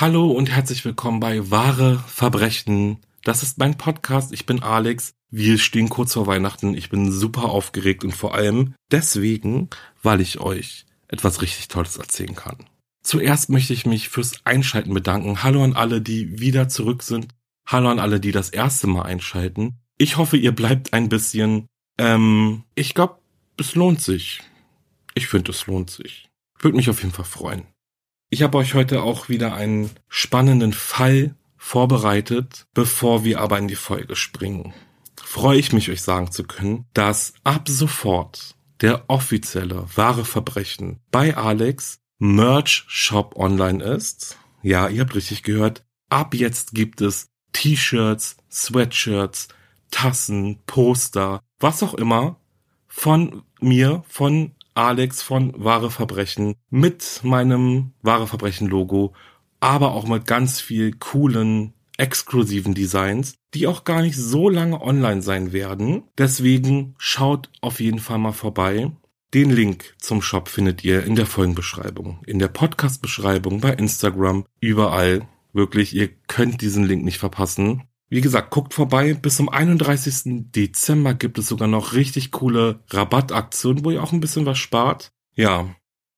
[0.00, 3.00] Hallo und herzlich willkommen bei Wahre Verbrechen.
[3.22, 4.32] Das ist mein Podcast.
[4.32, 5.12] Ich bin Alex.
[5.30, 6.72] Wir stehen kurz vor Weihnachten.
[6.72, 9.68] Ich bin super aufgeregt und vor allem deswegen,
[10.02, 12.56] weil ich euch etwas richtig Tolles erzählen kann.
[13.02, 15.42] Zuerst möchte ich mich fürs Einschalten bedanken.
[15.42, 17.28] Hallo an alle, die wieder zurück sind.
[17.66, 19.74] Hallo an alle, die das erste Mal einschalten.
[19.98, 21.66] Ich hoffe, ihr bleibt ein bisschen.
[21.98, 23.18] Ähm, ich glaube,
[23.58, 24.40] es lohnt sich.
[25.12, 26.30] Ich finde, es lohnt sich.
[26.58, 27.66] Würde mich auf jeden Fall freuen.
[28.32, 33.74] Ich habe euch heute auch wieder einen spannenden Fall vorbereitet, bevor wir aber in die
[33.74, 34.72] Folge springen.
[35.20, 41.36] Freue ich mich, euch sagen zu können, dass ab sofort der offizielle wahre Verbrechen bei
[41.36, 44.38] Alex Merch Shop online ist.
[44.62, 45.84] Ja, ihr habt richtig gehört.
[46.08, 49.48] Ab jetzt gibt es T-Shirts, Sweatshirts,
[49.90, 52.36] Tassen, Poster, was auch immer
[52.86, 59.12] von mir, von Alex von Wahre Verbrechen mit meinem Wahre Verbrechen Logo,
[59.60, 65.22] aber auch mit ganz viel coolen, exklusiven Designs, die auch gar nicht so lange online
[65.22, 66.04] sein werden.
[66.16, 68.90] Deswegen schaut auf jeden Fall mal vorbei.
[69.34, 75.28] Den Link zum Shop findet ihr in der Folgenbeschreibung, in der Podcast-Beschreibung, bei Instagram, überall.
[75.52, 77.84] Wirklich, ihr könnt diesen Link nicht verpassen.
[78.10, 79.14] Wie gesagt, guckt vorbei.
[79.14, 80.50] Bis zum 31.
[80.52, 85.12] Dezember gibt es sogar noch richtig coole Rabattaktionen, wo ihr auch ein bisschen was spart.
[85.36, 85.74] Ja,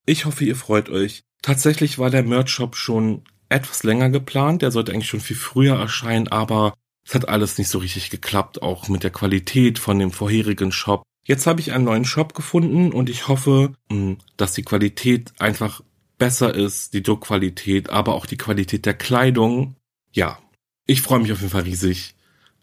[0.07, 1.23] ich hoffe, ihr freut euch.
[1.43, 4.63] Tatsächlich war der Merch-Shop schon etwas länger geplant.
[4.63, 6.73] Der sollte eigentlich schon viel früher erscheinen, aber
[7.07, 11.03] es hat alles nicht so richtig geklappt, auch mit der Qualität von dem vorherigen Shop.
[11.25, 15.83] Jetzt habe ich einen neuen Shop gefunden und ich hoffe, hm, dass die Qualität einfach
[16.19, 19.77] besser ist, die Druckqualität, aber auch die Qualität der Kleidung.
[20.13, 20.39] Ja,
[20.87, 22.15] ich freue mich auf jeden Fall riesig.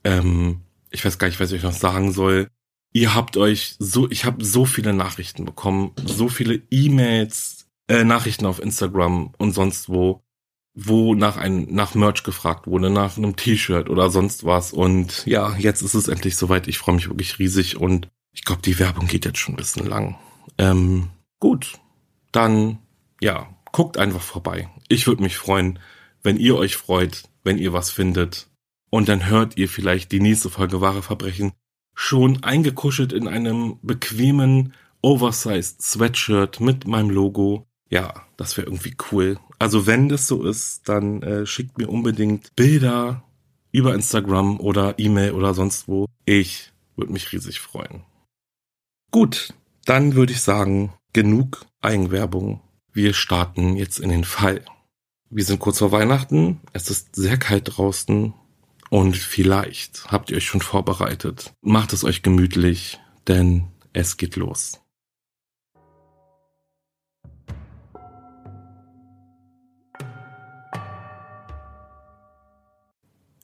[0.04, 2.50] Ähm, ich weiß gar nicht, was ich euch noch sagen soll.
[2.92, 8.46] Ihr habt euch so, ich habe so viele Nachrichten bekommen, so viele E-Mails, äh, Nachrichten
[8.46, 10.24] auf Instagram und sonst wo,
[10.74, 14.74] wo nach ein, nach Merch gefragt wurde, nach einem T-Shirt oder sonst was.
[14.74, 16.68] Und ja, jetzt ist es endlich soweit.
[16.68, 19.86] Ich freue mich wirklich riesig und ich glaube, die Werbung geht jetzt schon ein bisschen
[19.86, 20.18] lang.
[20.58, 21.10] Ähm,
[21.40, 21.80] gut,
[22.32, 22.80] dann
[23.22, 24.70] ja, guckt einfach vorbei.
[24.88, 25.80] Ich würde mich freuen,
[26.24, 28.48] wenn ihr euch freut, wenn ihr was findet.
[28.92, 31.54] Und dann hört ihr vielleicht die nächste Folge Wahre Verbrechen
[31.96, 37.66] schon eingekuschelt in einem bequemen, oversized Sweatshirt mit meinem Logo.
[37.90, 39.40] Ja, das wäre irgendwie cool.
[39.58, 43.24] Also wenn das so ist, dann äh, schickt mir unbedingt Bilder
[43.72, 46.06] über Instagram oder E-Mail oder sonst wo.
[46.26, 48.04] Ich würde mich riesig freuen.
[49.10, 49.56] Gut,
[49.86, 52.62] dann würde ich sagen, genug Eigenwerbung.
[52.94, 54.64] Wir starten jetzt in den Fall.
[55.32, 58.34] Wir sind kurz vor Weihnachten, es ist sehr kalt draußen
[58.90, 61.54] und vielleicht habt ihr euch schon vorbereitet.
[61.62, 64.82] Macht es euch gemütlich, denn es geht los.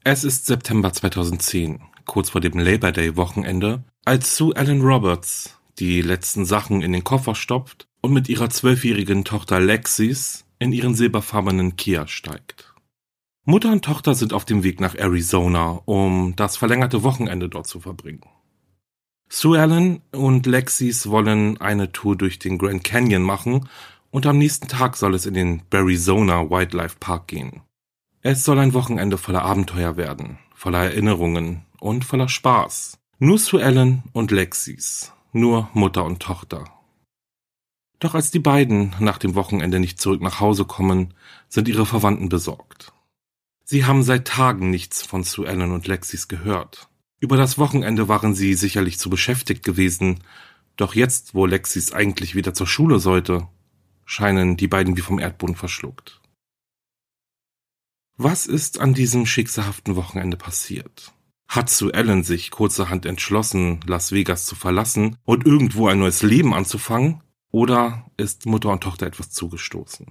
[0.03, 6.01] Es ist September 2010, kurz vor dem Labor Day Wochenende, als Sue Ellen Roberts die
[6.01, 11.75] letzten Sachen in den Koffer stopft und mit ihrer zwölfjährigen Tochter Lexis in ihren silberfarbenen
[11.75, 12.73] Kia steigt.
[13.43, 17.79] Mutter und Tochter sind auf dem Weg nach Arizona, um das verlängerte Wochenende dort zu
[17.79, 18.21] verbringen.
[19.29, 23.67] Sue Ellen und Lexis wollen eine Tour durch den Grand Canyon machen
[24.11, 27.61] und am nächsten Tag soll es in den Arizona Wildlife Park gehen.
[28.21, 32.97] Es soll ein Wochenende voller Abenteuer werden, voller Erinnerungen und voller Spaß.
[33.19, 36.63] Nur Sue Ellen und Lexis nur Mutter und Tochter.
[38.05, 41.15] Doch als die beiden nach dem Wochenende nicht zurück nach Hause kommen,
[41.49, 42.93] sind ihre Verwandten besorgt.
[43.63, 46.87] Sie haben seit Tagen nichts von Sue Ellen und Lexis gehört.
[47.19, 50.19] Über das Wochenende waren sie sicherlich zu beschäftigt gewesen,
[50.75, 53.47] doch jetzt, wo Lexis eigentlich wieder zur Schule sollte,
[54.05, 56.21] scheinen die beiden wie vom Erdboden verschluckt.
[58.17, 61.11] Was ist an diesem schicksalhaften Wochenende passiert?
[61.47, 66.53] Hat Sue Ellen sich kurzerhand entschlossen, Las Vegas zu verlassen und irgendwo ein neues Leben
[66.53, 67.23] anzufangen?
[67.55, 70.07] Oder ist Mutter und Tochter etwas zugestoßen?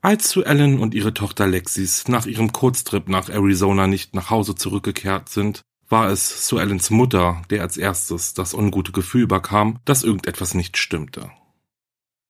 [0.00, 4.54] Als Sue Ellen und ihre Tochter Lexis nach ihrem Kurztrip nach Arizona nicht nach Hause
[4.54, 10.04] zurückgekehrt sind, war es Sue Ellens Mutter, der als erstes das ungute Gefühl überkam, dass
[10.04, 11.32] irgendetwas nicht stimmte.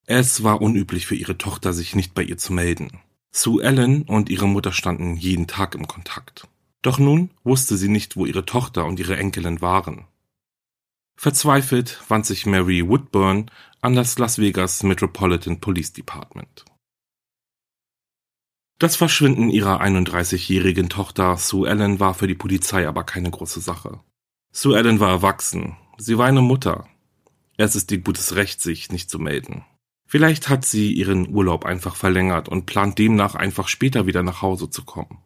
[0.07, 3.01] Es war unüblich für ihre Tochter, sich nicht bei ihr zu melden.
[3.33, 6.49] Sue Ellen und ihre Mutter standen jeden Tag im Kontakt.
[6.81, 10.07] Doch nun wusste sie nicht, wo ihre Tochter und ihre Enkelin waren.
[11.17, 16.67] Verzweifelt wand sich Mary Woodburn an das Las Vegas Metropolitan Police Department.
[18.79, 24.01] Das Verschwinden ihrer 31-jährigen Tochter Sue Ellen war für die Polizei aber keine große Sache.
[24.53, 26.87] Sue Ellen war erwachsen, sie war eine Mutter.
[27.57, 29.65] Es ist ihr gutes Recht, sich nicht zu melden.
[30.07, 34.69] Vielleicht hat sie ihren Urlaub einfach verlängert und plant demnach einfach später wieder nach Hause
[34.69, 35.19] zu kommen.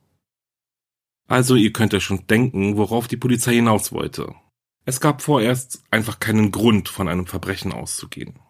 [1.27, 4.35] Also ihr könnt ja schon denken, worauf die Polizei hinaus wollte.
[4.91, 8.41] Es gab vorerst einfach keinen Grund, von einem Verbrechen auszugehen.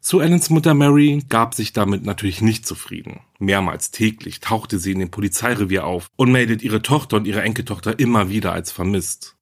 [0.00, 3.20] Sue Ellens Mutter Mary gab sich damit natürlich nicht zufrieden.
[3.38, 8.00] Mehrmals täglich tauchte sie in dem Polizeirevier auf und meldet ihre Tochter und ihre Enkeltochter
[8.00, 9.36] immer wieder als vermisst.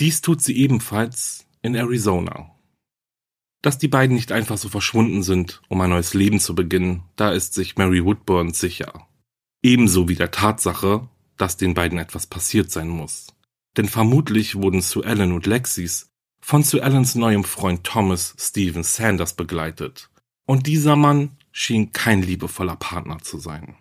[0.00, 2.50] Dies tut sie ebenfalls in Arizona.
[3.62, 7.30] Dass die beiden nicht einfach so verschwunden sind, um ein neues Leben zu beginnen, da
[7.30, 9.06] ist sich Mary Woodburn sicher.
[9.62, 13.28] Ebenso wie der Tatsache, dass den beiden etwas passiert sein muss.
[13.76, 19.34] Denn vermutlich wurden Sue Ellen und Lexis von Sue Ellens neuem Freund Thomas Stephen Sanders
[19.34, 20.10] begleitet.
[20.46, 23.76] Und dieser Mann schien kein liebevoller Partner zu sein.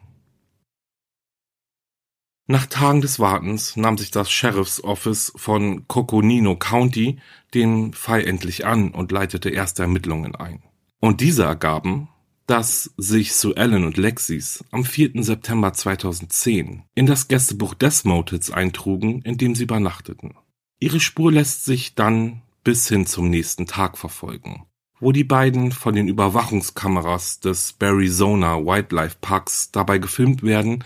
[2.51, 7.19] Nach Tagen des Wartens nahm sich das Sheriff's Office von Coconino County
[7.53, 10.63] den Fall endlich an und leitete erste Ermittlungen ein.
[10.99, 12.09] Und diese ergaben,
[12.49, 15.23] dass sich Sue Ellen und Lexis am 4.
[15.23, 20.33] September 2010 in das Gästebuch des Motels eintrugen, in dem sie übernachteten.
[20.79, 24.65] Ihre Spur lässt sich dann bis hin zum nächsten Tag verfolgen,
[24.99, 30.83] wo die beiden von den Überwachungskameras des Arizona Wildlife Parks dabei gefilmt werden,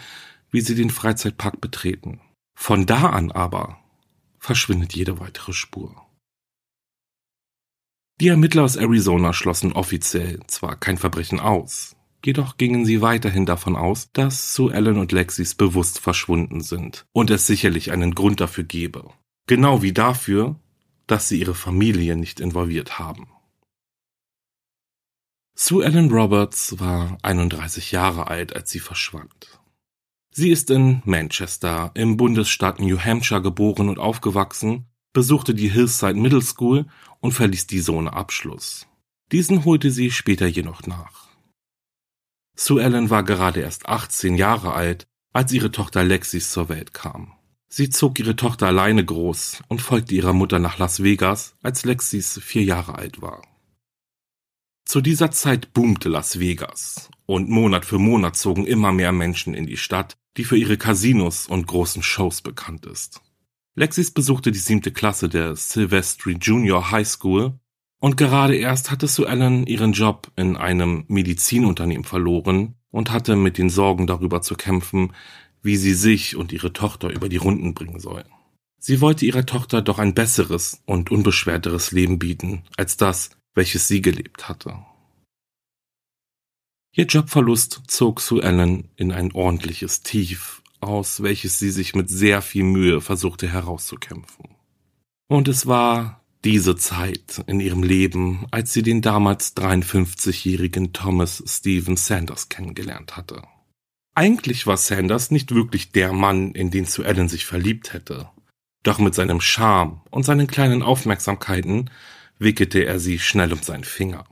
[0.51, 2.19] wie sie den Freizeitpark betreten.
[2.55, 3.79] Von da an aber
[4.37, 6.02] verschwindet jede weitere Spur.
[8.23, 13.75] Die Ermittler aus Arizona schlossen offiziell zwar kein Verbrechen aus, jedoch gingen sie weiterhin davon
[13.75, 18.63] aus, dass Sue Ellen und Lexis bewusst verschwunden sind und es sicherlich einen Grund dafür
[18.63, 19.09] gebe.
[19.45, 20.57] Genau wie dafür,
[21.05, 23.27] dass sie ihre Familie nicht involviert haben.
[25.53, 29.59] Sue Ellen Roberts war 31 Jahre alt, als sie verschwand.
[30.31, 36.41] Sie ist in Manchester im Bundesstaat New Hampshire geboren und aufgewachsen, besuchte die Hillside Middle
[36.41, 36.85] School
[37.23, 38.85] und verließ diese ohne Abschluss.
[39.31, 41.29] Diesen holte sie später jedoch nach.
[42.55, 47.31] Sue Ellen war gerade erst 18 Jahre alt, als ihre Tochter Lexis zur Welt kam.
[47.69, 52.39] Sie zog ihre Tochter alleine groß und folgte ihrer Mutter nach Las Vegas, als Lexis
[52.43, 53.41] vier Jahre alt war.
[54.85, 59.65] Zu dieser Zeit boomte Las Vegas und Monat für Monat zogen immer mehr Menschen in
[59.65, 63.21] die Stadt, die für ihre Casinos und großen Shows bekannt ist.
[63.75, 67.59] Lexis besuchte die siebte Klasse der Silvestri Junior High School
[67.99, 73.57] und gerade erst hatte Sue Ellen ihren Job in einem Medizinunternehmen verloren und hatte mit
[73.57, 75.13] den Sorgen darüber zu kämpfen,
[75.63, 78.25] wie sie sich und ihre Tochter über die Runden bringen soll.
[78.77, 84.01] Sie wollte ihrer Tochter doch ein besseres und unbeschwerteres Leben bieten als das, welches sie
[84.01, 84.85] gelebt hatte.
[86.91, 92.41] Ihr Jobverlust zog Sue Ellen in ein ordentliches Tief, aus welches sie sich mit sehr
[92.41, 94.49] viel Mühe versuchte herauszukämpfen.
[95.27, 101.95] Und es war diese Zeit in ihrem Leben, als sie den damals 53-jährigen Thomas Stephen
[101.95, 103.43] Sanders kennengelernt hatte.
[104.15, 108.29] Eigentlich war Sanders nicht wirklich der Mann, in den Sue Ellen sich verliebt hätte.
[108.83, 111.89] Doch mit seinem Charme und seinen kleinen Aufmerksamkeiten
[112.37, 114.25] wickelte er sie schnell um seinen Finger.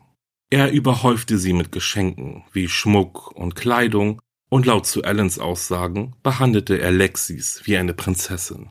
[0.50, 6.78] Er überhäufte sie mit Geschenken wie Schmuck und Kleidung und laut zu Allens Aussagen behandelte
[6.78, 8.70] er Lexis wie eine Prinzessin.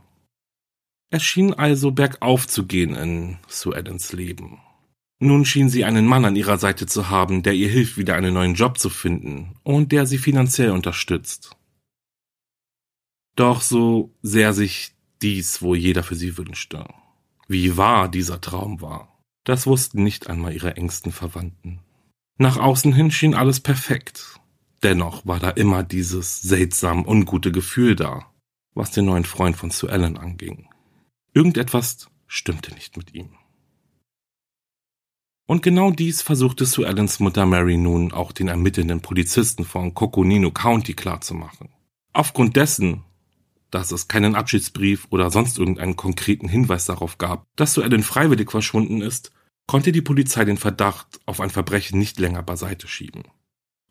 [1.09, 4.61] Es schien also bergauf zu gehen in Sue Allens Leben.
[5.21, 8.35] Nun schien sie einen Mann an ihrer Seite zu haben, der ihr hilft, wieder einen
[8.35, 11.57] neuen Job zu finden und der sie finanziell unterstützt.
[13.35, 16.87] Doch so sehr sich dies wohl jeder für sie wünschte.
[17.49, 21.81] Wie wahr dieser Traum war, das wussten nicht einmal ihre engsten Verwandten.
[22.37, 24.40] Nach außen hin schien alles perfekt.
[24.83, 28.33] Dennoch war da immer dieses seltsam ungute Gefühl da,
[28.75, 30.69] was den neuen Freund von Sue Ellen anging.
[31.35, 33.31] Irgendetwas stimmte nicht mit ihm.
[35.47, 40.51] Und genau dies versuchte Sue Allens Mutter Mary nun auch den ermittelnden Polizisten von Coconino
[40.53, 41.69] County klarzumachen.
[42.13, 43.03] Aufgrund dessen,
[43.71, 48.51] dass es keinen Abschiedsbrief oder sonst irgendeinen konkreten Hinweis darauf gab, dass Sue Ellen freiwillig
[48.51, 49.33] verschwunden ist,
[49.67, 53.25] konnte die Polizei den Verdacht auf ein Verbrechen nicht länger beiseite schieben.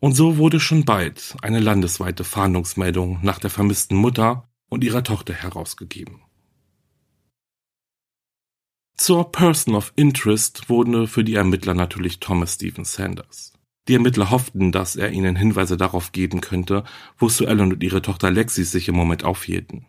[0.00, 5.34] Und so wurde schon bald eine landesweite Fahndungsmeldung nach der vermissten Mutter und ihrer Tochter
[5.34, 6.22] herausgegeben.
[8.96, 13.52] Zur Person of Interest wurde für die Ermittler natürlich Thomas Stephen Sanders.
[13.88, 16.84] Die Ermittler hofften, dass er ihnen Hinweise darauf geben könnte,
[17.18, 19.86] wo Sue Ellen und ihre Tochter Lexi sich im Moment aufhielten.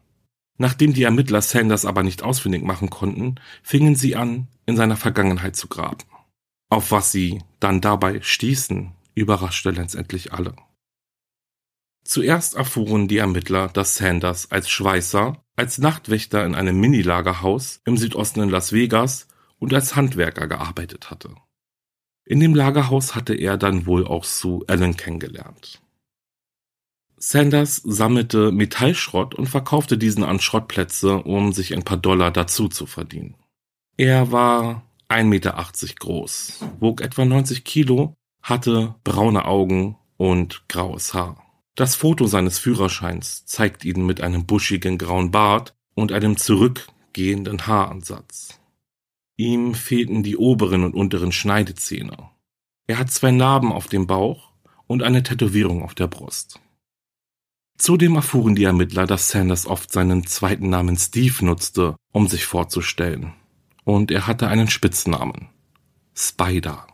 [0.58, 5.56] Nachdem die Ermittler Sanders aber nicht ausfindig machen konnten, fingen sie an, in seiner Vergangenheit
[5.56, 6.06] zu graben.
[6.70, 10.56] Auf was sie dann dabei stießen, überraschte letztendlich alle.
[12.04, 18.42] Zuerst erfuhren die Ermittler, dass Sanders als Schweißer, als Nachtwächter in einem Minilagerhaus im Südosten
[18.42, 19.28] in Las Vegas
[19.60, 21.36] und als Handwerker gearbeitet hatte.
[22.26, 25.82] In dem Lagerhaus hatte er dann wohl auch Sue Allen kennengelernt.
[27.18, 32.88] Sanders sammelte Metallschrott und verkaufte diesen an Schrottplätze, um sich ein paar Dollar dazu zu
[32.88, 33.36] verdienen.
[33.96, 35.66] Er war 1,80 Meter
[36.00, 41.44] groß, wog etwa 90 Kilo, hatte braune Augen und graues Haar.
[41.76, 48.60] Das Foto seines Führerscheins zeigt ihn mit einem buschigen grauen Bart und einem zurückgehenden Haaransatz.
[49.38, 52.30] Ihm fehlten die oberen und unteren Schneidezähne.
[52.88, 54.52] Er hat zwei Narben auf dem Bauch
[54.86, 56.60] und eine Tätowierung auf der Brust.
[57.78, 63.34] Zudem erfuhren die Ermittler, dass Sanders oft seinen zweiten Namen Steve nutzte, um sich vorzustellen.
[63.84, 65.50] Und er hatte einen Spitznamen.
[66.14, 66.86] Spider.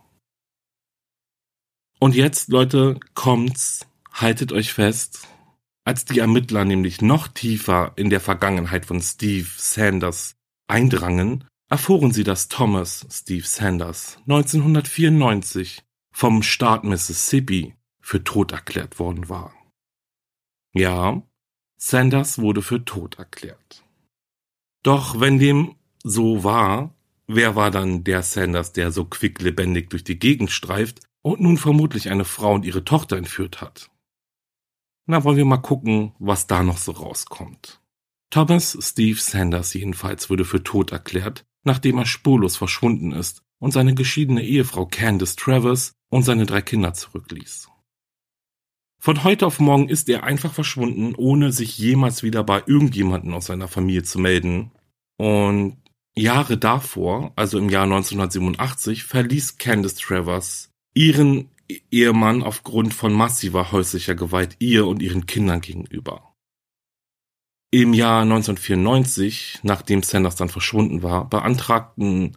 [1.99, 5.27] Und jetzt, Leute, kommt's, haltet euch fest,
[5.83, 10.35] als die Ermittler nämlich noch tiefer in der Vergangenheit von Steve Sanders
[10.67, 19.29] eindrangen, erfuhren sie, dass Thomas Steve Sanders 1994 vom Staat Mississippi für tot erklärt worden
[19.29, 19.53] war.
[20.73, 21.23] Ja,
[21.77, 23.83] Sanders wurde für tot erklärt.
[24.83, 26.93] Doch wenn dem so war,
[27.27, 32.09] wer war dann der Sanders, der so quicklebendig durch die Gegend streift und nun vermutlich
[32.09, 33.89] eine Frau und ihre Tochter entführt hat?
[35.05, 37.81] Na, wollen wir mal gucken, was da noch so rauskommt.
[38.29, 43.95] Thomas Steve Sanders jedenfalls wurde für tot erklärt, nachdem er spurlos verschwunden ist und seine
[43.95, 47.69] geschiedene Ehefrau Candice Travers und seine drei Kinder zurückließ.
[48.99, 53.45] Von heute auf morgen ist er einfach verschwunden, ohne sich jemals wieder bei irgendjemanden aus
[53.45, 54.71] seiner Familie zu melden.
[55.17, 55.77] Und
[56.15, 61.51] Jahre davor, also im Jahr 1987, verließ Candice Travers ihren
[61.91, 66.33] Ehemann aufgrund von massiver häuslicher Gewalt ihr und ihren Kindern gegenüber.
[67.69, 72.35] Im Jahr 1994, nachdem Sanders dann verschwunden war, beantragten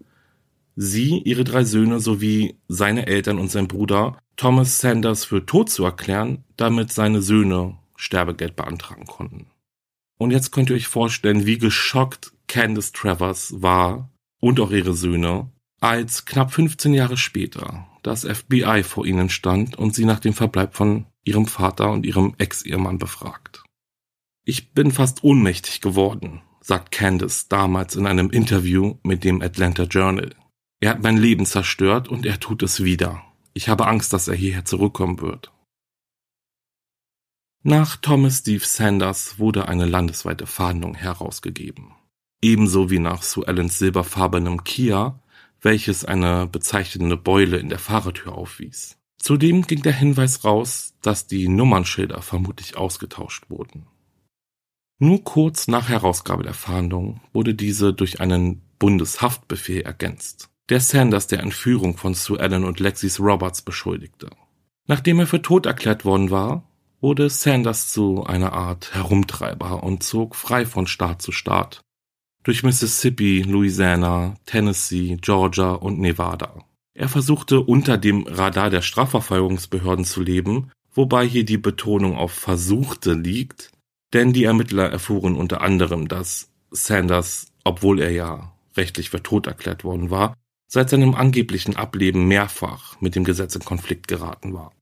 [0.77, 5.85] sie, ihre drei Söhne sowie seine Eltern und sein Bruder Thomas Sanders für tot zu
[5.85, 9.47] erklären, damit seine Söhne Sterbegeld beantragen konnten.
[10.19, 15.51] Und jetzt könnt ihr euch vorstellen, wie geschockt Candice Travers war und auch ihre Söhne,
[15.81, 20.75] als knapp 15 Jahre später das FBI vor ihnen stand und sie nach dem Verbleib
[20.75, 23.63] von ihrem Vater und ihrem Ex-Ehemann befragt.
[24.45, 30.35] Ich bin fast ohnmächtig geworden, sagt Candace damals in einem Interview mit dem Atlanta Journal.
[30.81, 33.23] Er hat mein Leben zerstört und er tut es wieder.
[33.53, 35.53] Ich habe Angst, dass er hierher zurückkommen wird.
[37.63, 41.93] Nach Thomas Steve Sanders wurde eine landesweite Fahndung herausgegeben.
[42.41, 45.21] Ebenso wie nach Sue Allens silberfarbenem Kia
[45.63, 48.97] welches eine bezeichnende Beule in der Fahrertür aufwies.
[49.19, 53.87] Zudem ging der Hinweis raus, dass die Nummernschilder vermutlich ausgetauscht wurden.
[54.99, 61.41] Nur kurz nach Herausgabe der Fahndung wurde diese durch einen Bundeshaftbefehl ergänzt, der Sanders der
[61.41, 64.31] Entführung von Sue Allen und Lexis Roberts beschuldigte.
[64.87, 66.65] Nachdem er für tot erklärt worden war,
[67.01, 71.81] wurde Sanders zu einer Art Herumtreiber und zog frei von Staat zu Staat,
[72.43, 76.65] durch Mississippi, Louisiana, Tennessee, Georgia und Nevada.
[76.95, 83.13] Er versuchte unter dem Radar der Strafverfolgungsbehörden zu leben, wobei hier die Betonung auf versuchte
[83.13, 83.71] liegt,
[84.13, 89.85] denn die Ermittler erfuhren unter anderem, dass Sanders, obwohl er ja rechtlich für tot erklärt
[89.85, 90.35] worden war,
[90.67, 94.73] seit seinem angeblichen Ableben mehrfach mit dem Gesetz in Konflikt geraten war.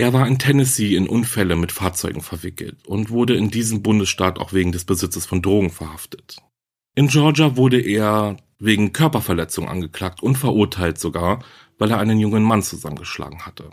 [0.00, 4.54] Er war in Tennessee in Unfälle mit Fahrzeugen verwickelt und wurde in diesem Bundesstaat auch
[4.54, 6.38] wegen des Besitzes von Drogen verhaftet.
[6.94, 11.44] In Georgia wurde er wegen Körperverletzung angeklagt und verurteilt sogar,
[11.76, 13.72] weil er einen jungen Mann zusammengeschlagen hatte.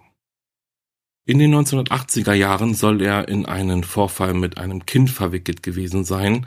[1.25, 6.45] In den 1980er Jahren soll er in einen Vorfall mit einem Kind verwickelt gewesen sein.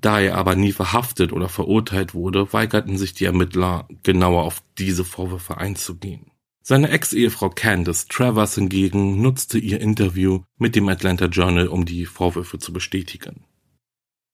[0.00, 5.04] Da er aber nie verhaftet oder verurteilt wurde, weigerten sich die Ermittler, genauer auf diese
[5.04, 6.30] Vorwürfe einzugehen.
[6.66, 12.58] Seine Ex-Ehefrau Candace Travers hingegen nutzte ihr Interview mit dem Atlanta Journal, um die Vorwürfe
[12.58, 13.44] zu bestätigen.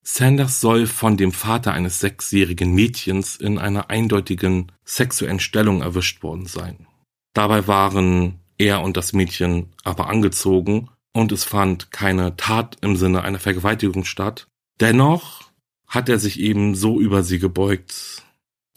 [0.05, 6.47] Sanders soll von dem Vater eines sechsjährigen Mädchens in einer eindeutigen sexuellen Stellung erwischt worden
[6.47, 6.87] sein.
[7.35, 13.23] Dabei waren er und das Mädchen aber angezogen und es fand keine Tat im Sinne
[13.23, 14.47] einer Vergewaltigung statt.
[14.79, 15.51] Dennoch
[15.89, 18.23] hat er sich eben so über sie gebeugt.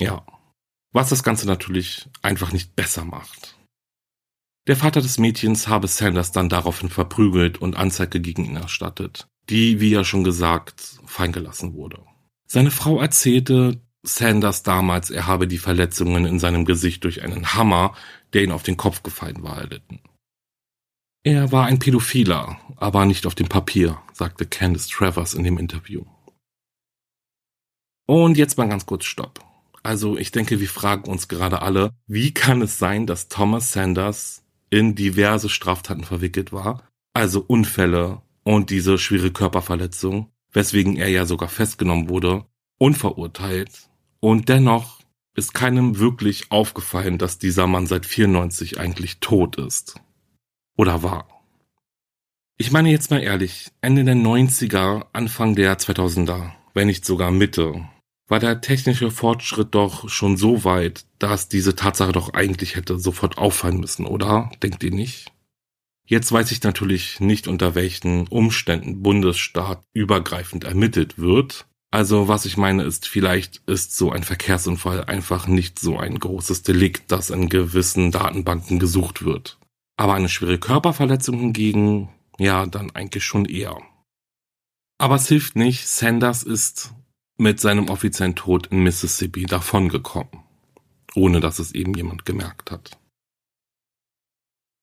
[0.01, 0.25] Ja.
[0.93, 3.57] Was das Ganze natürlich einfach nicht besser macht.
[4.67, 9.81] Der Vater des Mädchens habe Sanders dann daraufhin verprügelt und Anzeige gegen ihn erstattet, die,
[9.81, 11.99] wie ja schon gesagt, feingelassen wurde.
[12.47, 17.93] Seine Frau erzählte Sanders damals, er habe die Verletzungen in seinem Gesicht durch einen Hammer
[18.33, 19.99] der ihn auf den Kopf gefallen war, erlitten.
[21.23, 26.03] Er war ein Pädophiler, aber nicht auf dem Papier, sagte Candice Travers in dem Interview.
[28.05, 29.39] Und jetzt mal ganz kurz Stopp.
[29.83, 34.43] Also ich denke, wir fragen uns gerade alle, wie kann es sein, dass Thomas Sanders
[34.69, 41.49] in diverse Straftaten verwickelt war, also Unfälle und diese schwere Körperverletzung, weswegen er ja sogar
[41.49, 42.45] festgenommen wurde,
[42.79, 45.01] unverurteilt und dennoch
[45.35, 49.95] ist keinem wirklich aufgefallen, dass dieser Mann seit 94 eigentlich tot ist.
[50.77, 51.27] Oder war.
[52.57, 57.87] Ich meine jetzt mal ehrlich, Ende der 90er, Anfang der 2000er, wenn nicht sogar Mitte,
[58.27, 63.37] war der technische Fortschritt doch schon so weit, dass diese Tatsache doch eigentlich hätte sofort
[63.37, 64.51] auffallen müssen, oder?
[64.61, 65.31] Denkt ihr nicht?
[66.05, 72.57] Jetzt weiß ich natürlich nicht, unter welchen Umständen Bundesstaat übergreifend ermittelt wird, also was ich
[72.57, 77.49] meine ist, vielleicht ist so ein Verkehrsunfall einfach nicht so ein großes Delikt, das in
[77.49, 79.59] gewissen Datenbanken gesucht wird.
[79.95, 82.09] Aber eine schwere Körperverletzung hingegen,
[82.39, 83.77] ja, dann eigentlich schon eher.
[84.97, 86.95] Aber es hilft nicht, Sanders ist
[87.37, 90.43] mit seinem offiziellen Tod in Mississippi davongekommen,
[91.15, 92.97] ohne dass es eben jemand gemerkt hat.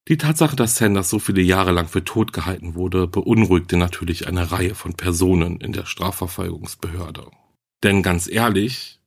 [0.08, 4.50] Die Tatsache, dass Sanders so viele Jahre lang für tot gehalten wurde, beunruhigte natürlich eine
[4.50, 7.30] Reihe von Personen in der Strafverfolgungsbehörde.
[7.84, 9.00] Denn ganz ehrlich,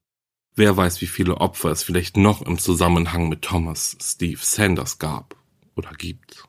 [0.56, 5.36] wer weiß, wie viele Opfer es vielleicht noch im Zusammenhang mit Thomas Steve Sanders gab
[5.75, 6.47] oder gibt.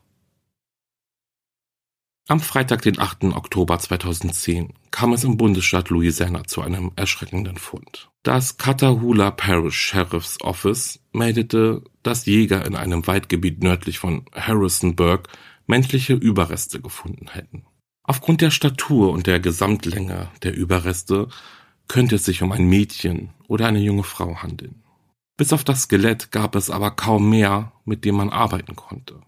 [2.26, 3.24] Am Freitag, den 8.
[3.24, 8.08] Oktober 2010, kam es im Bundesstaat Louisiana zu einem erschreckenden Fund.
[8.22, 15.28] Das Catahoula Parish Sheriff's Office meldete, dass Jäger in einem Waldgebiet nördlich von Harrisonburg
[15.66, 17.66] menschliche Überreste gefunden hätten.
[18.04, 21.28] Aufgrund der Statur und der Gesamtlänge der Überreste
[21.88, 24.82] könnte es sich um ein Mädchen oder eine junge Frau handeln.
[25.36, 29.20] Bis auf das Skelett gab es aber kaum mehr, mit dem man arbeiten konnte.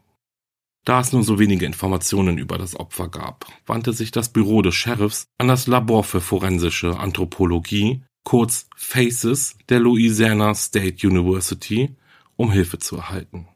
[0.86, 4.76] Da es nur so wenige Informationen über das Opfer gab, wandte sich das Büro des
[4.76, 11.96] Sheriffs an das Labor für forensische Anthropologie, kurz FACES, der Louisiana State University,
[12.36, 13.48] um Hilfe zu erhalten.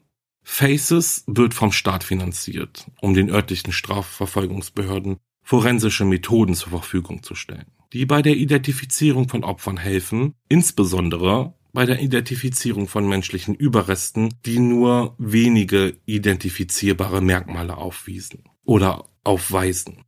[0.43, 7.71] FACES wird vom Staat finanziert, um den örtlichen Strafverfolgungsbehörden forensische Methoden zur Verfügung zu stellen,
[7.93, 14.59] die bei der Identifizierung von Opfern helfen, insbesondere bei der Identifizierung von menschlichen Überresten, die
[14.59, 20.03] nur wenige identifizierbare Merkmale aufwiesen oder aufweisen.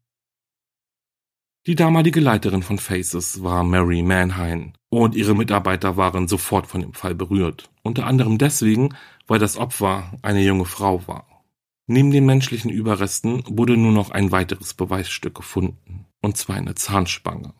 [1.65, 6.93] Die damalige Leiterin von Faces war Mary Manheim und ihre Mitarbeiter waren sofort von dem
[6.93, 8.95] Fall berührt, unter anderem deswegen,
[9.27, 11.45] weil das Opfer eine junge Frau war.
[11.87, 17.53] Neben den menschlichen Überresten wurde nur noch ein weiteres Beweisstück gefunden, und zwar eine Zahnspange.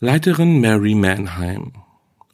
[0.00, 1.72] Leiterin Mary Manheim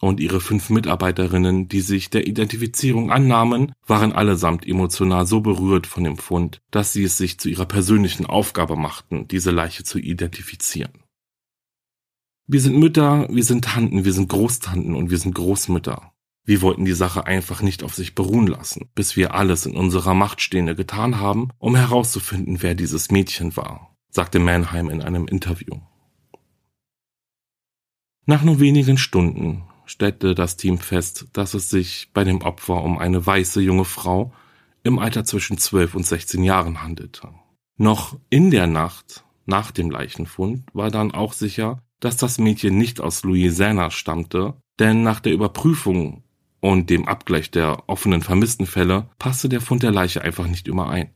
[0.01, 6.05] und ihre fünf Mitarbeiterinnen, die sich der Identifizierung annahmen, waren allesamt emotional so berührt von
[6.05, 11.05] dem Fund, dass sie es sich zu ihrer persönlichen Aufgabe machten, diese Leiche zu identifizieren.
[12.47, 16.13] Wir sind Mütter, wir sind Tanten, wir sind Großtanten und wir sind Großmütter.
[16.45, 20.15] Wir wollten die Sache einfach nicht auf sich beruhen lassen, bis wir alles in unserer
[20.15, 25.77] Macht Stehende getan haben, um herauszufinden, wer dieses Mädchen war, sagte Mannheim in einem Interview.
[28.27, 32.99] Nach nur wenigen Stunden stellte das Team fest, dass es sich bei dem Opfer um
[32.99, 34.33] eine weiße junge Frau
[34.85, 37.29] im Alter zwischen 12 und 16 Jahren handelte.
[37.77, 43.01] Noch in der Nacht nach dem Leichenfund war dann auch sicher, dass das Mädchen nicht
[43.01, 46.23] aus Louisiana stammte, denn nach der Überprüfung
[46.61, 51.11] und dem Abgleich der offenen Vermisstenfälle passte der Fund der Leiche einfach nicht überein.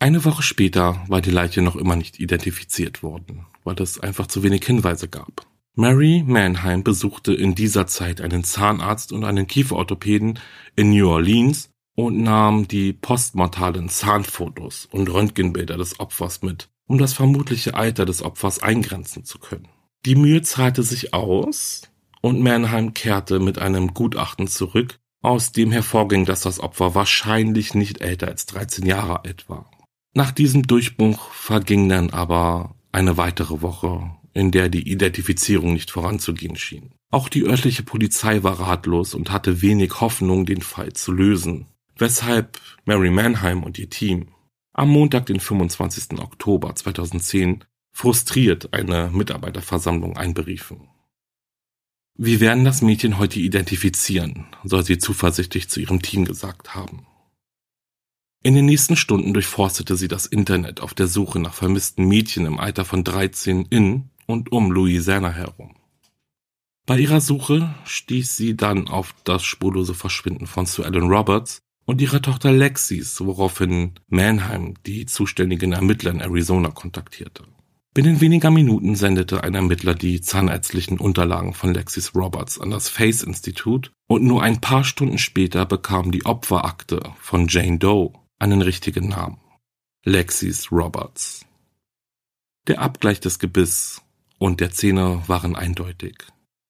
[0.00, 4.42] Eine Woche später war die Leiche noch immer nicht identifiziert worden, weil es einfach zu
[4.42, 5.47] wenig Hinweise gab.
[5.80, 10.40] Mary Mannheim besuchte in dieser Zeit einen Zahnarzt und einen Kieferorthopäden
[10.74, 17.12] in New Orleans und nahm die postmortalen Zahnfotos und Röntgenbilder des Opfers mit, um das
[17.12, 19.68] vermutliche Alter des Opfers eingrenzen zu können.
[20.04, 21.82] Die Mühe zahlte sich aus
[22.22, 28.00] und Mannheim kehrte mit einem Gutachten zurück, aus dem hervorging, dass das Opfer wahrscheinlich nicht
[28.00, 29.70] älter als 13 Jahre alt war.
[30.12, 36.56] Nach diesem Durchbruch verging dann aber eine weitere Woche, in der die Identifizierung nicht voranzugehen
[36.56, 36.92] schien.
[37.10, 41.66] Auch die örtliche Polizei war ratlos und hatte wenig Hoffnung, den Fall zu lösen
[41.98, 44.28] weshalb Mary Mannheim und ihr Team
[44.72, 46.20] am Montag, den 25.
[46.20, 50.88] Oktober 2010, frustriert eine Mitarbeiterversammlung einberiefen.
[52.14, 57.06] Wir werden das Mädchen heute identifizieren, soll sie zuversichtlich zu ihrem Team gesagt haben.
[58.44, 62.60] In den nächsten Stunden durchforstete sie das Internet auf der Suche nach vermissten Mädchen im
[62.60, 65.74] Alter von 13 in und um Louisiana herum.
[66.86, 72.00] Bei ihrer Suche stieß sie dann auf das spurlose Verschwinden von Sue Ellen Roberts und
[72.00, 77.44] ihrer Tochter Lexis, woraufhin Mannheim die zuständigen Ermittler in Arizona kontaktierte.
[77.94, 83.22] Binnen weniger Minuten sendete ein Ermittler die zahnärztlichen Unterlagen von Lexis Roberts an das Face
[83.22, 89.08] Institut und nur ein paar Stunden später bekam die Opferakte von Jane Doe einen richtigen
[89.08, 89.38] Namen.
[90.04, 91.44] Lexis Roberts.
[92.66, 94.02] Der Abgleich des Gebiss
[94.38, 96.16] und der Zähne waren eindeutig.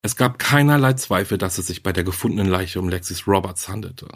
[0.03, 4.09] Es gab keinerlei Zweifel, dass es sich bei der gefundenen Leiche um Lexis Roberts handelte.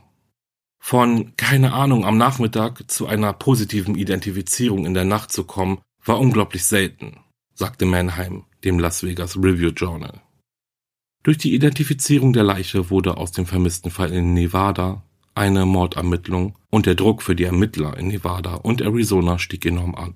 [0.81, 6.19] Von keine Ahnung am Nachmittag zu einer positiven Identifizierung in der Nacht zu kommen, war
[6.19, 7.19] unglaublich selten,
[7.55, 10.21] sagte Mannheim dem Las Vegas Review Journal.
[11.23, 16.87] Durch die Identifizierung der Leiche wurde aus dem vermissten Fall in Nevada eine Mordermittlung und
[16.87, 20.15] der Druck für die Ermittler in Nevada und Arizona stieg enorm an.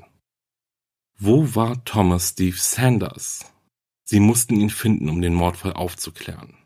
[1.19, 3.47] Wo war Thomas Steve Sanders?
[4.05, 6.59] Sie mussten ihn finden, um den Mordfall aufzuklären.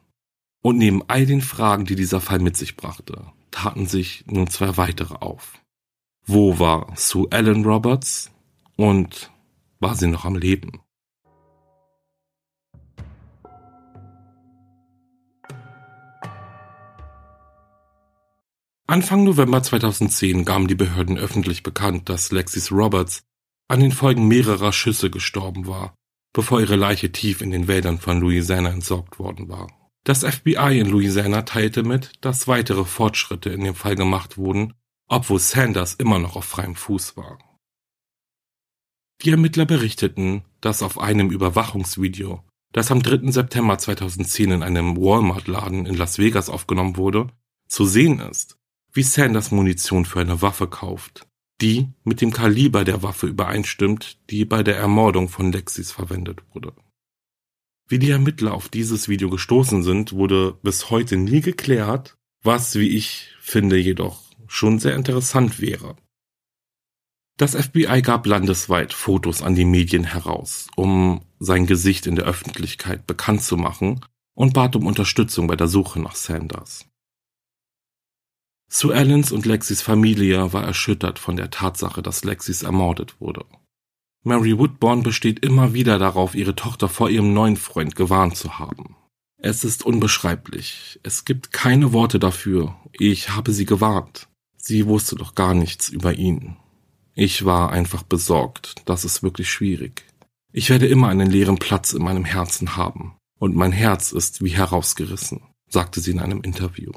[0.60, 4.76] Und neben all den Fragen, die dieser Fall mit sich brachte, taten sich nun zwei
[4.76, 5.60] weitere auf.
[6.26, 8.32] Wo war Sue Ellen Roberts
[8.74, 9.30] und
[9.78, 10.80] war sie noch am Leben?
[18.88, 23.22] Anfang November 2010 gaben die Behörden öffentlich bekannt, dass Lexis Roberts
[23.70, 25.94] an den Folgen mehrerer Schüsse gestorben war,
[26.32, 29.68] bevor ihre Leiche tief in den Wäldern von Louisiana entsorgt worden war.
[30.02, 34.74] Das FBI in Louisiana teilte mit, dass weitere Fortschritte in dem Fall gemacht wurden,
[35.08, 37.38] obwohl Sanders immer noch auf freiem Fuß war.
[39.22, 43.30] Die Ermittler berichteten, dass auf einem Überwachungsvideo, das am 3.
[43.30, 47.28] September 2010 in einem Walmart-Laden in Las Vegas aufgenommen wurde,
[47.68, 48.58] zu sehen ist,
[48.92, 51.29] wie Sanders Munition für eine Waffe kauft,
[51.60, 56.72] die mit dem Kaliber der Waffe übereinstimmt, die bei der Ermordung von Lexis verwendet wurde.
[57.88, 62.96] Wie die Ermittler auf dieses Video gestoßen sind, wurde bis heute nie geklärt, was, wie
[62.96, 65.96] ich finde, jedoch schon sehr interessant wäre.
[67.36, 73.06] Das FBI gab landesweit Fotos an die Medien heraus, um sein Gesicht in der Öffentlichkeit
[73.06, 74.00] bekannt zu machen
[74.34, 76.86] und bat um Unterstützung bei der Suche nach Sanders.
[78.72, 83.44] Sue Allens und Lexis Familie war erschüttert von der Tatsache, dass Lexis ermordet wurde.
[84.22, 88.94] Mary Woodbourne besteht immer wieder darauf, ihre Tochter vor ihrem neuen Freund gewarnt zu haben.
[89.38, 91.00] Es ist unbeschreiblich.
[91.02, 92.76] Es gibt keine Worte dafür.
[92.92, 94.28] Ich habe sie gewarnt.
[94.56, 96.56] Sie wusste doch gar nichts über ihn.
[97.14, 98.82] Ich war einfach besorgt.
[98.84, 100.04] Das ist wirklich schwierig.
[100.52, 103.16] Ich werde immer einen leeren Platz in meinem Herzen haben.
[103.36, 106.92] Und mein Herz ist wie herausgerissen, sagte sie in einem Interview.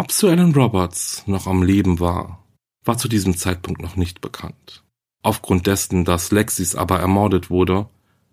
[0.00, 2.42] Ob Sue Ellen Roberts noch am Leben war,
[2.86, 4.82] war zu diesem Zeitpunkt noch nicht bekannt.
[5.22, 7.86] Aufgrund dessen, dass Lexis aber ermordet wurde,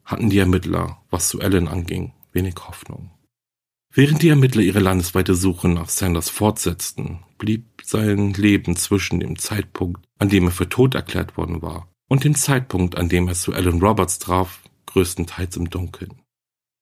[0.06, 3.12] hatten die Ermittler, was zu Ellen anging, wenig Hoffnung.
[3.94, 10.06] Während die Ermittler ihre landesweite Suche nach Sanders fortsetzten, blieb sein Leben zwischen dem Zeitpunkt,
[10.20, 13.52] an dem er für tot erklärt worden war, und dem Zeitpunkt, an dem er zu
[13.52, 16.22] Alan Roberts traf, größtenteils im Dunkeln.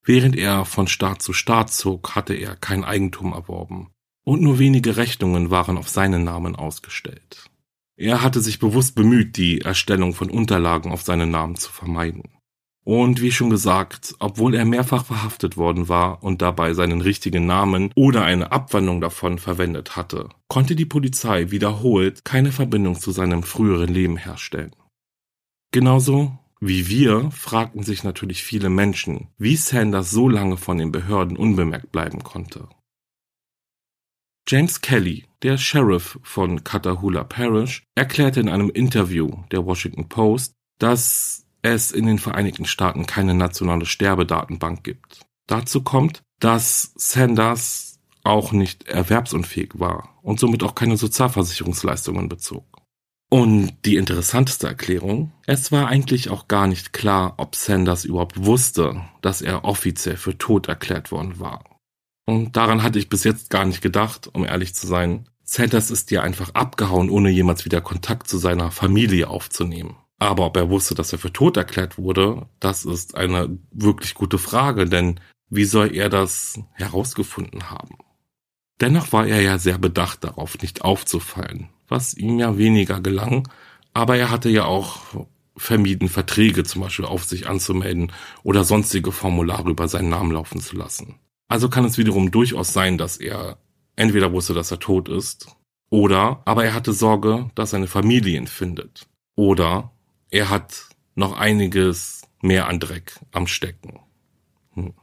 [0.04, 3.90] Während er von Staat zu Staat zog, hatte er kein Eigentum erworben,
[4.26, 7.50] und nur wenige Rechnungen waren auf seinen Namen ausgestellt.
[7.96, 12.24] Er hatte sich bewusst bemüht, die Erstellung von Unterlagen auf seinen Namen zu vermeiden.
[12.84, 17.92] Und wie schon gesagt, obwohl er mehrfach verhaftet worden war und dabei seinen richtigen Namen
[17.96, 23.92] oder eine Abwandlung davon verwendet hatte, konnte die Polizei wiederholt keine Verbindung zu seinem früheren
[23.92, 24.76] Leben herstellen.
[25.72, 31.38] Genauso wie wir fragten sich natürlich viele Menschen, wie Sanders so lange von den Behörden
[31.38, 32.68] unbemerkt bleiben konnte.
[34.48, 41.48] James Kelly, der Sheriff von Catahoula Parish, erklärte in einem Interview der Washington Post, dass
[41.64, 45.22] es in den Vereinigten Staaten keine nationale Sterbedatenbank gibt.
[45.48, 52.66] Dazu kommt, dass Sanders auch nicht erwerbsunfähig war und somit auch keine Sozialversicherungsleistungen bezog.
[53.32, 59.02] Und die interessanteste Erklärung, es war eigentlich auch gar nicht klar, ob Sanders überhaupt wusste,
[59.22, 61.64] dass er offiziell für tot erklärt worden war.
[62.26, 65.30] Und daran hatte ich bis jetzt gar nicht gedacht, um ehrlich zu sein.
[65.44, 69.96] Sanders ist ja einfach abgehauen, ohne jemals wieder Kontakt zu seiner Familie aufzunehmen.
[70.18, 74.38] Aber ob er wusste, dass er für tot erklärt wurde, das ist eine wirklich gute
[74.40, 77.98] Frage, denn wie soll er das herausgefunden haben?
[78.82, 83.48] Dennoch war er ja sehr bedacht darauf, nicht aufzufallen, was ihm ja weniger gelang,
[83.94, 85.00] aber er hatte ja auch
[85.56, 88.12] vermieden, Verträge zum Beispiel auf sich anzumelden
[88.44, 91.16] oder sonstige Formulare über seinen Namen laufen zu lassen.
[91.48, 93.58] Also kann es wiederum durchaus sein, dass er
[93.96, 95.48] entweder wusste, dass er tot ist,
[95.90, 99.08] oder aber er hatte Sorge, dass seine Familie ihn findet.
[99.36, 99.92] Oder
[100.32, 104.00] er hat noch einiges mehr an Dreck am Stecken.
[104.74, 104.94] Hm.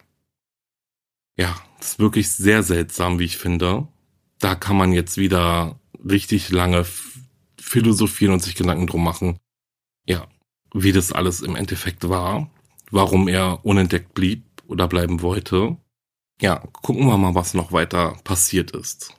[1.36, 3.88] Ja, das ist wirklich sehr seltsam, wie ich finde.
[4.38, 6.84] Da kann man jetzt wieder richtig lange
[7.58, 9.38] philosophieren und sich Gedanken drum machen.
[10.06, 10.26] Ja,
[10.74, 12.50] wie das alles im Endeffekt war,
[12.90, 15.76] warum er unentdeckt blieb oder bleiben wollte.
[16.42, 19.14] Ja, gucken wir mal, was noch weiter passiert ist.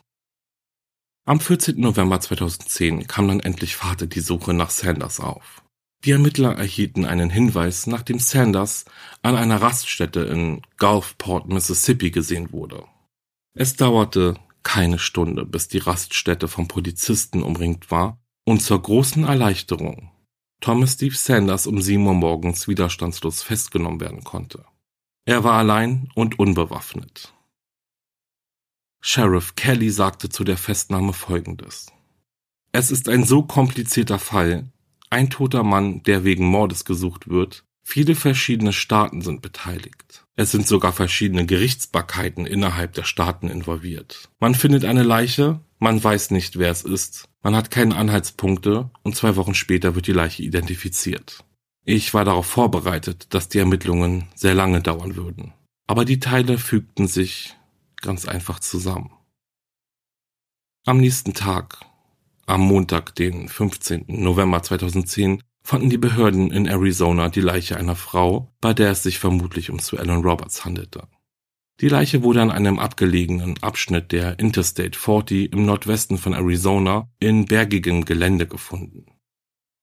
[1.25, 1.79] Am 14.
[1.79, 5.63] November 2010 kam dann endlich Vater die Suche nach Sanders auf.
[6.03, 8.83] Die Ermittler erhielten einen Hinweis, nachdem Sanders
[9.21, 12.83] an einer Raststätte in Gulfport, Mississippi gesehen wurde.
[13.53, 20.11] Es dauerte keine Stunde, bis die Raststätte vom Polizisten umringt war und zur großen Erleichterung
[20.59, 24.65] Thomas Steve Sanders um sieben Uhr morgens widerstandslos festgenommen werden konnte.
[25.25, 27.33] Er war allein und unbewaffnet.
[28.99, 31.87] Sheriff Kelly sagte zu der Festnahme Folgendes.
[32.73, 34.71] Es ist ein so komplizierter Fall,
[35.09, 40.25] ein toter Mann, der wegen Mordes gesucht wird, viele verschiedene Staaten sind beteiligt.
[40.35, 44.29] Es sind sogar verschiedene Gerichtsbarkeiten innerhalb der Staaten involviert.
[44.39, 49.15] Man findet eine Leiche, man weiß nicht, wer es ist, man hat keine Anhaltspunkte und
[49.15, 51.45] zwei Wochen später wird die Leiche identifiziert.
[51.85, 55.53] Ich war darauf vorbereitet, dass die Ermittlungen sehr lange dauern würden.
[55.85, 57.57] Aber die Teile fügten sich
[58.01, 59.11] ganz einfach zusammen.
[60.85, 61.79] Am nächsten Tag,
[62.45, 64.05] am Montag, den 15.
[64.07, 69.19] November 2010, fanden die Behörden in Arizona die Leiche einer Frau, bei der es sich
[69.19, 71.07] vermutlich um Sue Ellen Roberts handelte.
[71.81, 77.45] Die Leiche wurde an einem abgelegenen Abschnitt der Interstate 40 im Nordwesten von Arizona in
[77.45, 79.05] bergigem Gelände gefunden.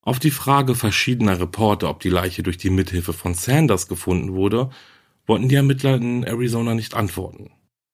[0.02, 4.70] Auf die Frage verschiedener Reporter, ob die Leiche durch die Mithilfe von Sanders gefunden wurde,
[5.26, 7.50] wollten die Ermittler in Arizona nicht antworten.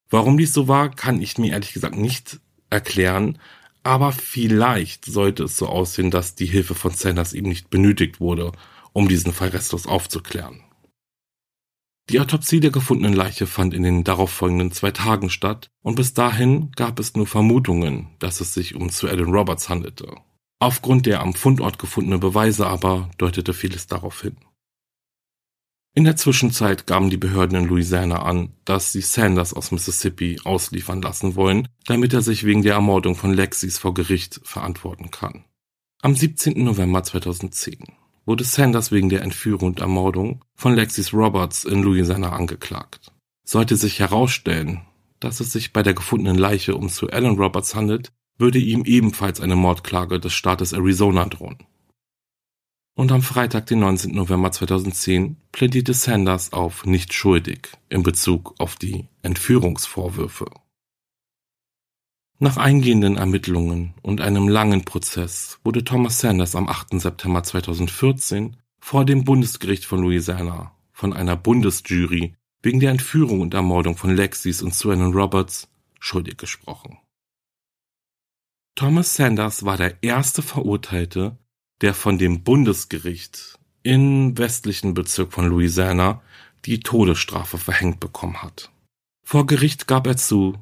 [0.08, 2.40] Warum dies so war, kann ich mir ehrlich gesagt nicht
[2.70, 3.38] erklären,
[3.82, 8.52] aber vielleicht sollte es so aussehen, dass die Hilfe von Sanders eben nicht benötigt wurde,
[8.92, 10.62] um diesen Fall restlos aufzuklären.
[12.08, 16.70] Die Autopsie der gefundenen Leiche fand in den darauffolgenden zwei Tagen statt und bis dahin
[16.76, 20.14] gab es nur Vermutungen, dass es sich um Sir Alan Roberts handelte.
[20.58, 24.36] Aufgrund der am Fundort gefundenen Beweise aber deutete vieles darauf hin.
[25.94, 31.00] In der Zwischenzeit gaben die Behörden in Louisiana an, dass sie Sanders aus Mississippi ausliefern
[31.00, 35.44] lassen wollen, damit er sich wegen der Ermordung von Lexis vor Gericht verantworten kann.
[36.02, 36.62] Am 17.
[36.62, 37.78] November 2010
[38.26, 43.12] wurde Sanders wegen der Entführung und Ermordung von Lexis Roberts in Louisiana angeklagt.
[43.44, 44.82] Sollte sich herausstellen,
[45.20, 49.40] dass es sich bei der gefundenen Leiche um Sue Ellen Roberts handelt, würde ihm ebenfalls
[49.40, 51.58] eine Mordklage des Staates Arizona drohen.
[52.94, 54.14] Und am Freitag, den 19.
[54.14, 60.46] November 2010, plädierte Sanders auf nicht schuldig in Bezug auf die Entführungsvorwürfe.
[62.38, 67.00] Nach eingehenden Ermittlungen und einem langen Prozess wurde Thomas Sanders am 8.
[67.00, 73.96] September 2014 vor dem Bundesgericht von Louisiana von einer Bundesjury wegen der Entführung und Ermordung
[73.96, 75.68] von Lexis und Susan Roberts
[76.00, 76.98] schuldig gesprochen.
[78.76, 81.38] Thomas Sanders war der erste Verurteilte,
[81.80, 86.20] der von dem Bundesgericht im westlichen Bezirk von Louisiana
[86.66, 88.70] die Todesstrafe verhängt bekommen hat.
[89.24, 90.58] Vor Gericht gab er zu,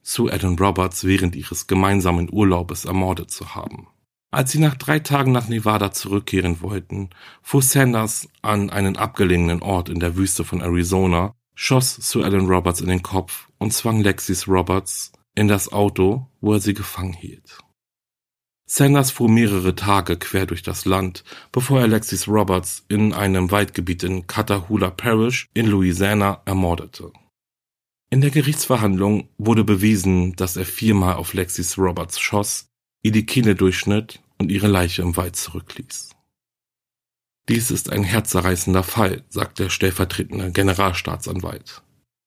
[0.00, 3.88] Sue Adam Roberts während ihres gemeinsamen Urlaubes ermordet zu haben.
[4.30, 7.10] Als sie nach drei Tagen nach Nevada zurückkehren wollten,
[7.42, 12.80] fuhr Sanders an einen abgelegenen Ort in der Wüste von Arizona, schoss Sue Ellen Roberts
[12.80, 17.58] in den Kopf und zwang Lexis Roberts in das Auto, wo er sie gefangen hielt.
[18.68, 24.04] Sanders fuhr mehrere Tage quer durch das Land, bevor er Alexis Roberts in einem Waldgebiet
[24.04, 27.12] in Catahoula Parish in Louisiana ermordete.
[28.10, 32.68] In der Gerichtsverhandlung wurde bewiesen, dass er viermal auf Lexis Roberts schoss,
[33.02, 36.10] ihr die Kehle durchschnitt und ihre Leiche im Wald zurückließ.
[37.48, 41.82] Dies ist ein herzerreißender Fall, sagt der stellvertretende Generalstaatsanwalt.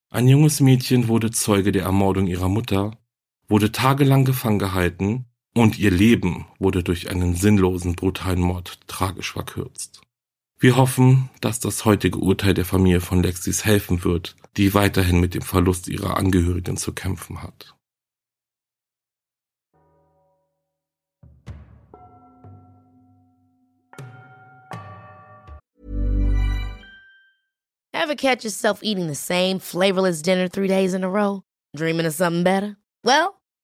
[0.10, 2.98] Ein junges Mädchen wurde Zeuge der Ermordung ihrer Mutter,
[3.50, 10.02] wurde tagelang gefangen gehalten und ihr Leben wurde durch einen sinnlosen, brutalen Mord tragisch verkürzt.
[10.60, 15.34] Wir hoffen, dass das heutige Urteil der Familie von Lexis helfen wird, die weiterhin mit
[15.34, 17.76] dem Verlust ihrer Angehörigen zu kämpfen hat.
[27.94, 31.44] Ever catch yourself eating the same flavorless dinner three days in a row?
[31.76, 32.76] Dreaming of something better?
[33.04, 33.39] Well,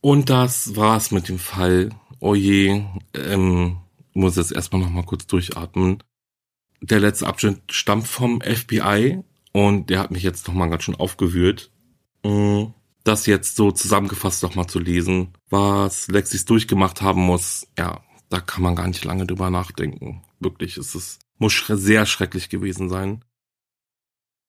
[0.00, 1.90] Und das war's mit dem Fall.
[2.20, 2.82] Oh je,
[3.14, 3.78] ähm,
[4.12, 6.02] muss jetzt erstmal nochmal kurz durchatmen.
[6.80, 11.70] Der letzte Abschnitt stammt vom FBI und der hat mich jetzt nochmal ganz schön aufgewühlt.
[12.24, 12.66] Mm,
[13.04, 18.62] das jetzt so zusammengefasst nochmal zu lesen, was Lexis durchgemacht haben muss, ja, da kann
[18.62, 20.22] man gar nicht lange drüber nachdenken.
[20.38, 23.24] Wirklich, es ist, muss sehr schrecklich gewesen sein.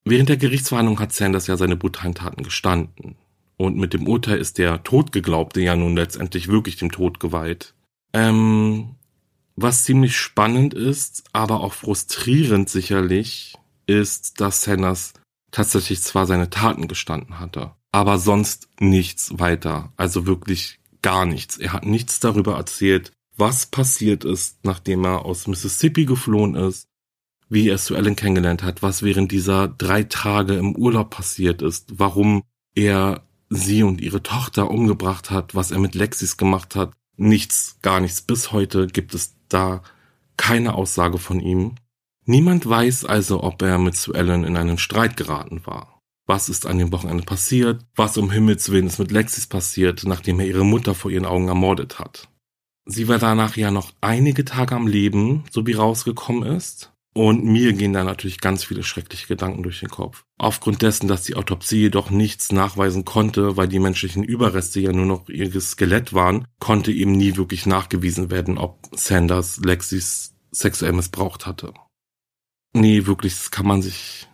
[0.05, 3.17] Während der Gerichtsverhandlung hat Sanders ja seine brutalen Taten gestanden.
[3.61, 7.75] Und mit dem Urteil ist der Todgeglaubte ja nun letztendlich wirklich dem Tod geweiht.
[8.11, 8.95] Ähm,
[9.55, 13.53] was ziemlich spannend ist, aber auch frustrierend sicherlich,
[13.85, 15.13] ist, dass Sanders
[15.51, 19.93] tatsächlich zwar seine Taten gestanden hatte, aber sonst nichts weiter.
[19.95, 21.57] Also wirklich gar nichts.
[21.57, 26.87] Er hat nichts darüber erzählt, was passiert ist, nachdem er aus Mississippi geflohen ist,
[27.47, 31.99] wie er Sue Ellen kennengelernt hat, was während dieser drei Tage im Urlaub passiert ist,
[31.99, 32.41] warum
[32.73, 36.93] er sie und ihre Tochter umgebracht hat, was er mit Lexis gemacht hat.
[37.17, 38.21] Nichts, gar nichts.
[38.21, 39.83] Bis heute gibt es da
[40.37, 41.75] keine Aussage von ihm.
[42.25, 45.99] Niemand weiß also, ob er mit Sue Ellen in einen Streit geraten war.
[46.25, 47.83] Was ist an dem Wochenende passiert?
[47.95, 51.49] Was um Himmels Willen ist mit Lexis passiert, nachdem er ihre Mutter vor ihren Augen
[51.49, 52.29] ermordet hat?
[52.85, 56.93] Sie war danach ja noch einige Tage am Leben, so wie rausgekommen ist.
[57.13, 60.23] Und mir gehen da natürlich ganz viele schreckliche Gedanken durch den Kopf.
[60.37, 65.05] Aufgrund dessen, dass die Autopsie jedoch nichts nachweisen konnte, weil die menschlichen Überreste ja nur
[65.05, 71.45] noch ihr Skelett waren, konnte eben nie wirklich nachgewiesen werden, ob Sanders Lexis sexuell missbraucht
[71.45, 71.73] hatte.
[72.73, 74.29] Nee, wirklich, das kann man sich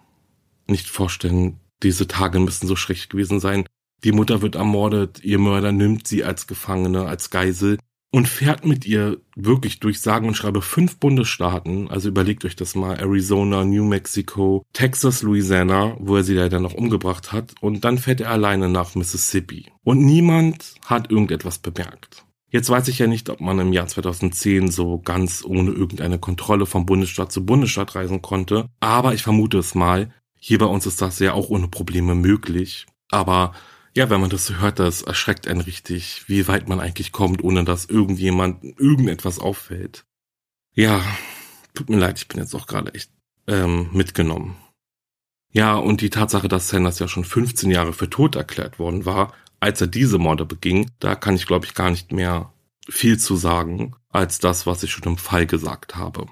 [0.67, 1.59] nicht vorstellen.
[1.81, 3.65] Diese Tage müssen so schrecklich gewesen sein.
[4.03, 7.79] Die Mutter wird ermordet, ihr Mörder nimmt sie als Gefangene, als Geisel
[8.11, 11.89] und fährt mit ihr wirklich durch sagen und schreibe fünf Bundesstaaten.
[11.89, 12.97] Also überlegt euch das mal.
[12.97, 17.53] Arizona, New Mexico, Texas, Louisiana, wo er sie leider noch umgebracht hat.
[17.61, 19.71] Und dann fährt er alleine nach Mississippi.
[19.83, 22.23] Und niemand hat irgendetwas bemerkt.
[22.49, 26.65] Jetzt weiß ich ja nicht, ob man im Jahr 2010 so ganz ohne irgendeine Kontrolle
[26.65, 28.67] vom Bundesstaat zu Bundesstaat reisen konnte.
[28.79, 30.13] Aber ich vermute es mal.
[30.39, 32.85] Hier bei uns ist das ja auch ohne Probleme möglich.
[33.11, 33.51] Aber
[33.97, 37.43] ja, wenn man das so hört, das erschreckt einen richtig, wie weit man eigentlich kommt,
[37.43, 40.05] ohne dass irgendjemand irgendetwas auffällt.
[40.75, 41.03] Ja,
[41.73, 43.09] tut mir leid, ich bin jetzt auch gerade echt
[43.47, 44.55] ähm, mitgenommen.
[45.51, 49.33] Ja, und die Tatsache, dass Sanders ja schon 15 Jahre für tot erklärt worden war,
[49.59, 52.53] als er diese Morde beging, da kann ich, glaube ich, gar nicht mehr
[52.87, 56.27] viel zu sagen, als das, was ich schon im Fall gesagt habe.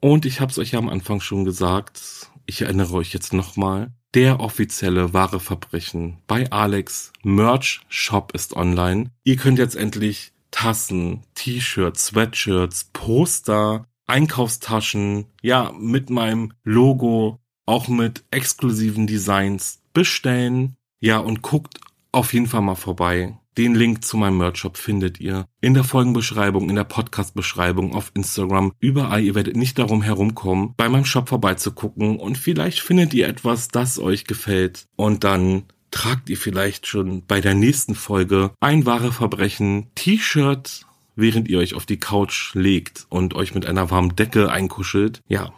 [0.00, 3.92] Und ich habe es euch ja am Anfang schon gesagt, ich erinnere euch jetzt nochmal,
[4.14, 9.10] der offizielle wahre Verbrechen bei Alex Merch Shop ist online.
[9.24, 18.22] Ihr könnt jetzt endlich Tassen, T-Shirts, Sweatshirts, Poster, Einkaufstaschen, ja, mit meinem Logo, auch mit
[18.30, 20.76] exklusiven Designs bestellen.
[21.00, 21.80] Ja, und guckt
[22.14, 23.38] auf jeden Fall mal vorbei.
[23.56, 28.72] Den Link zu meinem Merchshop findet ihr in der Folgenbeschreibung, in der Podcast-Beschreibung, auf Instagram,
[28.80, 29.22] überall.
[29.22, 34.00] Ihr werdet nicht darum herumkommen, bei meinem Shop vorbeizugucken und vielleicht findet ihr etwas, das
[34.00, 39.86] euch gefällt und dann tragt ihr vielleicht schon bei der nächsten Folge ein wahre Verbrechen
[39.94, 45.20] T-Shirt, während ihr euch auf die Couch legt und euch mit einer warmen Decke einkuschelt.
[45.28, 45.52] Ja.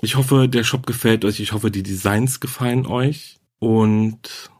[0.00, 1.40] Ich hoffe, der Shop gefällt euch.
[1.40, 3.36] Ich hoffe, die Designs gefallen euch.
[3.58, 4.50] Und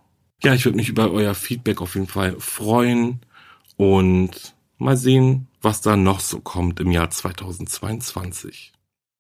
[0.43, 3.21] ja, ich würde mich über euer Feedback auf jeden Fall freuen
[3.77, 8.73] und mal sehen, was da noch so kommt im Jahr 2022.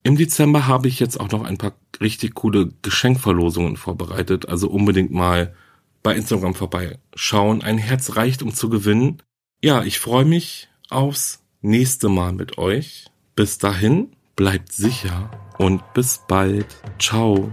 [0.04, 5.10] Im Dezember habe ich jetzt auch noch ein paar richtig coole Geschenkverlosungen vorbereitet, also unbedingt
[5.10, 5.54] mal
[6.02, 7.62] bei Instagram vorbeischauen.
[7.62, 9.22] Ein Herz reicht, um zu gewinnen.
[9.62, 13.06] Ja, ich freue mich aufs nächste Mal mit euch.
[13.34, 16.66] Bis dahin, bleibt sicher und bis bald.
[16.98, 17.52] Ciao.